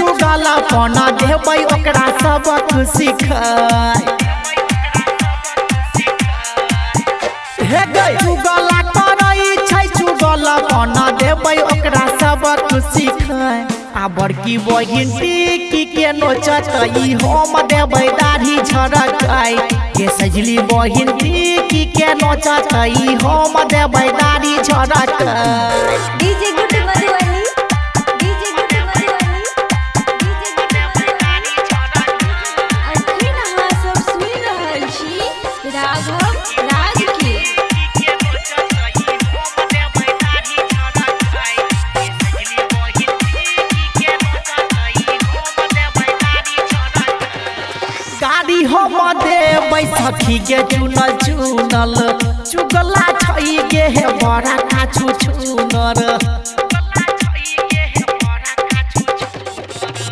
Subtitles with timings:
[0.00, 4.02] पन देबै ओकरा सबक सिखाय
[7.70, 10.92] हे गै चुगला करै छै चुगला पन
[11.22, 13.64] देबै ओकरा सबक सिखाय
[13.96, 19.56] आ बड़की बहिन टिकी के नोचतई हम देबै, दाढ़ी झरकाय
[19.96, 25.98] के सजली बहिन टिकी के नोचतई हम देबै, दाढ़ी झरकाय
[49.36, 49.82] देबै
[50.48, 51.94] के चुनल चुनल।
[52.50, 56.00] चुगला छई के हे, बड़ा काछु चुनर।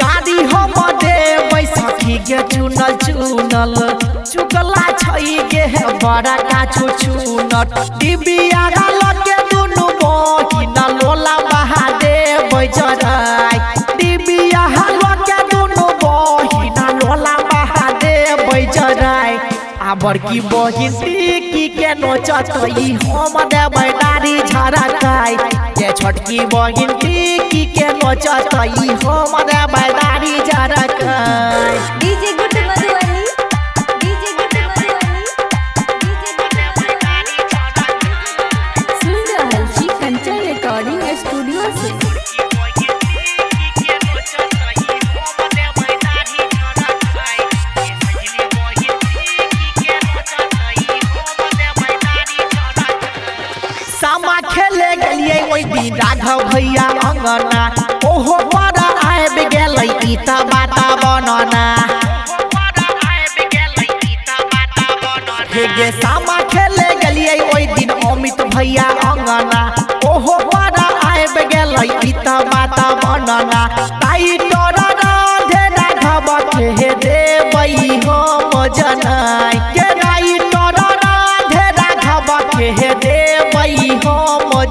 [0.00, 3.74] गाड़ी हम देबै बैसखी के चुनल चुनल।
[4.32, 9.00] चुगला छई के हे, बड़ा काछु चुनर। डिबिया गाल
[20.02, 20.92] बड़की बहिन
[21.52, 25.36] की के नोचतई। हम देबै दाढ़ी झरकाय
[25.78, 32.32] के छोटकी बहिन की के नोचतई। हम देबै दाढ़ी झरकाय डीजे
[55.16, 57.60] गेलिए ओइ दिन राघव भैया अंगना
[58.08, 58.78] ओहो पर
[59.08, 61.64] आबि गेलै ई त बाता बनना
[65.54, 69.60] हे सामा खेले गेलिए ओइ दिन अमित भैया अंगना।
[70.10, 73.62] ओहो पर आबि गेलै ई त बाता बनना।
[74.04, 77.66] ताई तोरा राधे राघव के हे देबै
[78.06, 79.45] हम जनाय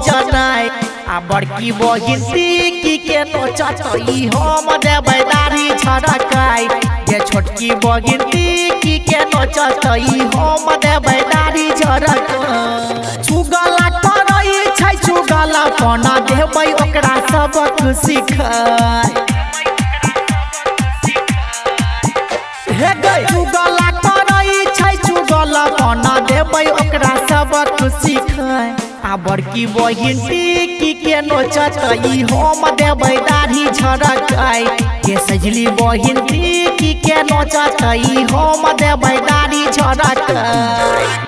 [0.06, 0.68] जनाय
[1.08, 2.20] आ बड़की बहिन
[2.82, 6.64] की के नोचतई, हम देबै दाढ़ी झरकाय
[7.10, 16.18] ये छोटकी बहिन की के नोचतई, हम देबै दाढ़ी झरकाय चुगला करै छै, चुगला पना
[16.30, 19.05] देबै, ओकरा सबक सिखाय
[29.26, 34.64] बड़की बहिन टिकी के नोचतई हम देबै दाढ़ी झरकाय
[35.06, 41.25] के सजली बहिन टिकी के नोचतई हम देबै दाढ़ी झरकाय